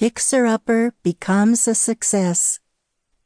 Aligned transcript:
Fixer 0.00 0.46
Upper 0.46 0.94
becomes 1.02 1.68
a 1.68 1.74
success. 1.74 2.58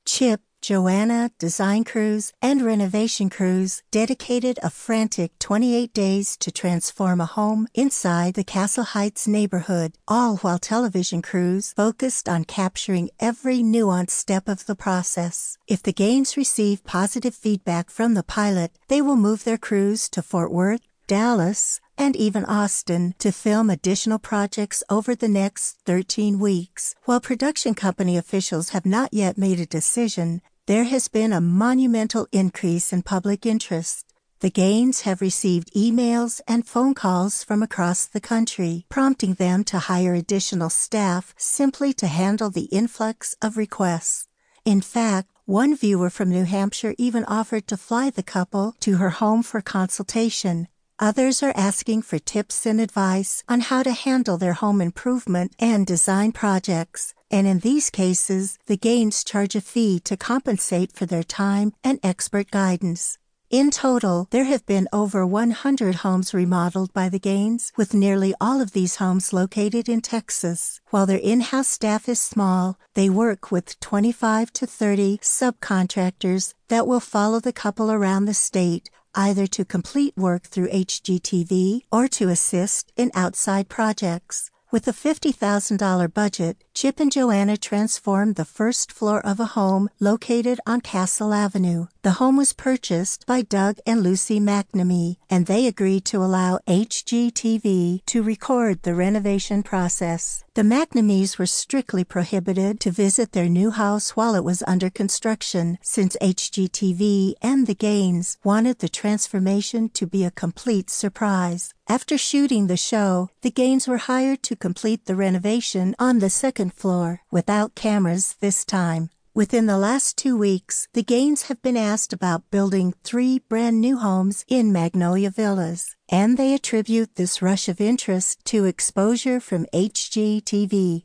Chip, 0.05 0.41
Joanna, 0.61 1.31
design 1.39 1.85
crews, 1.85 2.33
and 2.43 2.63
renovation 2.63 3.31
crews 3.31 3.85
dedicated 3.93 4.59
a 4.61 4.71
frantic 4.71 5.39
28 5.39 5.95
days 5.95 6.37
to 6.39 6.51
transform 6.51 7.21
a 7.21 7.27
home 7.27 7.69
inside 7.75 8.35
the 8.35 8.43
Castle 8.43 8.83
Heights 8.83 9.29
neighborhood, 9.29 9.93
all 10.09 10.39
while 10.39 10.59
television 10.59 11.23
crews 11.23 11.73
focused 11.75 12.29
on 12.29 12.43
capturing 12.43 13.09
every 13.21 13.59
nuanced 13.59 14.11
step 14.11 14.49
of 14.49 14.67
the 14.67 14.75
process. 14.75 15.57
If 15.69 15.81
the 15.81 15.93
Gaines 15.93 16.37
receive 16.37 16.83
positive 16.83 17.37
feedback 17.37 17.89
from 17.89 18.15
the 18.15 18.25
pilot, 18.25 18.73
they 18.89 19.01
will 19.01 19.15
move 19.15 19.45
their 19.45 19.59
crews 19.59 20.09
to 20.09 20.23
Fort 20.23 20.51
Worth, 20.51 20.81
Dallas, 21.07 21.81
and 21.97 22.17
even 22.17 22.45
Austin 22.45 23.15
to 23.19 23.33
film 23.33 23.71
additional 23.71 24.19
projects 24.19 24.83
over 24.89 25.15
the 25.15 25.29
next 25.29 25.79
13 25.87 26.39
weeks. 26.39 26.95
While 27.05 27.21
production 27.21 27.75
company 27.75 28.17
officials 28.17 28.71
have 28.71 28.87
not 28.87 29.13
yet 29.13 29.39
made 29.39 29.61
a 29.61 29.67
decision, 29.67 30.43
there 30.67 30.85
has 30.85 31.09
been 31.09 31.33
a 31.33 31.41
monumental 31.41 32.27
increase 32.33 32.93
in 32.93 33.03
public 33.03 33.45
interest. 33.45 34.07
The 34.41 34.51
Gaines 34.51 35.03
have 35.03 35.21
received 35.21 35.73
emails 35.75 36.41
and 36.47 36.67
phone 36.67 36.95
calls 36.95 37.43
from 37.45 37.63
across 37.63 38.05
the 38.07 38.21
country, 38.21 38.85
prompting 38.89 39.35
them 39.35 39.65
to 39.65 39.79
hire 39.79 40.15
additional 40.15 40.71
staff 40.71 41.35
simply 41.39 41.93
to 41.95 42.07
handle 42.07 42.51
the 42.51 42.69
influx 42.73 43.37
of 43.41 43.57
requests. 43.57 44.29
In 44.65 44.81
fact, 44.81 45.29
one 45.47 45.77
viewer 45.77 46.09
from 46.09 46.31
New 46.31 46.45
Hampshire 46.45 46.95
even 46.97 47.25
offered 47.27 47.67
to 47.69 47.77
fly 47.77 48.09
the 48.09 48.23
couple 48.23 48.75
to 48.81 48.97
her 48.97 49.11
home 49.11 49.43
for 49.43 49.61
consultation, 49.61 50.69
Others 51.01 51.43
are 51.43 51.53
asking 51.57 52.03
for 52.03 52.21
tips 52.21 52.65
and 52.65 52.81
advice 52.81 53.43
on 53.49 53.63
how 53.63 53.83
to 53.83 53.91
handle 53.91 54.39
their 54.39 54.53
home 54.53 54.81
improvement 54.81 55.53
and 55.59 55.85
design 55.85 56.31
projects. 56.31 57.15
And 57.33 57.49
in 57.49 57.59
these 57.59 57.91
cases, 57.91 58.61
the 58.67 58.77
Gaines 58.77 59.25
charge 59.25 59.57
a 59.57 59.61
fee 59.61 59.99
to 60.05 60.17
compensate 60.17 60.93
for 60.93 61.05
their 61.05 61.25
time 61.25 61.73
and 61.83 61.99
expert 62.05 62.53
guidance. 62.53 63.19
In 63.51 63.73
total, 63.73 64.29
there 64.31 64.45
have 64.45 64.67
been 64.67 64.89
over 64.93 65.27
100 65.27 65.97
homes 65.97 66.33
remodeled 66.33 66.93
by 66.93 67.09
the 67.09 67.19
Gaines, 67.19 67.73
with 67.77 67.93
nearly 67.93 68.33
all 68.41 68.61
of 68.61 68.73
these 68.73 68.97
homes 68.97 69.33
located 69.33 69.89
in 69.89 70.01
Texas. 70.01 70.81
While 70.91 71.07
their 71.07 71.19
in-house 71.19 71.69
staff 71.69 72.09
is 72.09 72.21
small, 72.21 72.79
they 72.95 73.11
work 73.11 73.51
with 73.51 73.79
25 73.81 74.53
to 74.55 74.67
30 74.67 75.19
subcontractors 75.19 76.55
that 76.69 76.87
will 76.87 77.01
follow 77.01 77.41
the 77.41 77.53
couple 77.53 77.93
around 77.93 78.25
the 78.25 78.35
state, 78.35 78.91
either 79.15 79.47
to 79.49 79.65
complete 79.65 80.17
work 80.17 80.45
through 80.45 80.69
HGTV 80.69 81.81
or 81.93 82.09
to 82.09 82.29
assist 82.29 82.93
in 82.97 83.11
outside 83.15 83.69
projects. 83.69 84.51
With 84.71 84.89
a 84.89 84.93
$50,000 84.93 86.13
budget, 86.13 86.65
Chip 86.75 86.99
and 86.99 87.13
Joanna 87.13 87.57
transformed 87.57 88.35
the 88.35 88.45
first 88.45 88.91
floor 88.91 89.25
of 89.25 89.39
a 89.39 89.55
home 89.55 89.89
located 90.01 90.59
on 90.67 90.81
Castle 90.81 91.33
Avenue. 91.33 91.87
The 92.03 92.19
home 92.19 92.37
was 92.37 92.53
purchased 92.53 93.25
by 93.27 93.43
Doug 93.43 93.79
and 93.87 94.03
Lucy 94.03 94.41
McNamee, 94.41 95.17
and 95.31 95.47
they 95.47 95.69
agreed 95.69 96.05
to 96.07 96.23
allow 96.23 96.59
HGTV 96.67 98.05
to 98.07 98.23
record 98.25 98.83
the 98.83 98.95
renovation 98.95 99.63
process. 99.63 100.45
The 100.55 100.63
McNamees 100.63 101.39
were 101.39 101.47
strictly 101.47 102.05
prohibited 102.05 102.81
to 102.81 102.91
visit 102.91 103.33
their 103.33 103.49
new 103.49 103.71
house 103.71 104.11
while 104.11 104.35
it 104.35 104.45
was 104.45 104.63
under 104.67 104.91
construction, 104.91 105.79
since 105.81 106.17
HGTV 106.21 107.35
and 107.41 107.67
the 107.67 107.75
Gaines 107.75 108.37
wanted 108.45 108.81
the 108.81 108.89
transformation 108.89 109.89
to 109.91 110.07
be 110.07 110.25
a 110.25 110.31
complete 110.31 110.91
surprise. 110.91 111.73
After 111.87 112.17
shooting 112.17 112.67
the 112.67 112.79
show, 112.79 113.29
the 113.43 113.51
Gaines 113.51 113.87
were 113.87 113.99
hired 113.99 114.43
to 114.45 114.57
complete 114.57 115.05
the 115.05 115.17
renovation 115.17 115.95
on 115.99 116.21
the 116.21 116.31
second 116.31 116.64
floor, 116.71 117.21
without 117.31 117.75
cameras 117.75 118.37
this 118.41 118.65
time. 118.65 119.11
Within 119.35 119.67
the 119.67 119.79
last 119.79 120.17
two 120.17 120.37
weeks, 120.37 120.87
the 120.93 121.03
Gaines 121.03 121.43
have 121.49 121.61
been 121.61 121.77
asked 121.77 122.13
about 122.13 122.51
building 122.53 122.95
three 123.03 123.41
brand 123.41 123.81
new 123.81 123.99
homes 123.99 124.45
in 124.47 124.73
Magnolia 124.73 125.31
Villas, 125.31 125.97
and 126.09 126.37
they 126.39 126.55
attribute 126.55 127.17
this 127.17 127.43
rush 127.43 127.69
of 127.69 127.81
interest 127.81 128.45
to 128.45 128.65
exposure 128.65 129.41
from 129.41 129.67
HGTV. 129.75 131.03